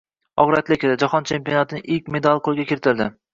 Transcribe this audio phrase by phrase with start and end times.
[0.43, 3.11] Og‘ir atletika: jahon chempionatining ilk medali qo‘lga kiritildi